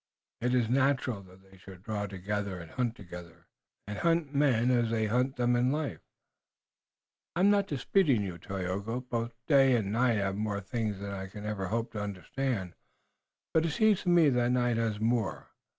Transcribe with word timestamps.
It 0.41 0.55
is 0.55 0.67
natural 0.67 1.21
that 1.25 1.43
they 1.43 1.57
should 1.57 1.83
draw 1.83 2.07
together 2.07 2.59
and 2.59 2.71
hunt 2.71 2.95
together, 2.95 3.45
and 3.85 3.99
hunt 3.99 4.33
men 4.33 4.71
as 4.71 4.89
they 4.89 5.05
hunted 5.05 5.35
them 5.35 5.55
in 5.55 5.71
life." 5.71 5.99
"I'm 7.35 7.51
not 7.51 7.67
disputing 7.67 8.23
you, 8.23 8.39
Tayoga. 8.39 9.01
Both 9.01 9.35
day 9.45 9.75
and 9.75 9.91
night 9.91 10.15
have 10.17 10.35
more 10.35 10.59
things 10.59 10.97
than 10.99 11.11
I 11.11 11.27
can 11.27 11.45
ever 11.45 11.67
hope 11.67 11.91
to 11.91 12.01
understand, 12.01 12.73
but 13.53 13.63
it 13.63 13.73
seems 13.73 14.01
to 14.01 14.09
me 14.09 14.29
that 14.29 14.49
night 14.51 14.77
has 14.77 14.95
the 14.97 15.01
more. 15.05 15.49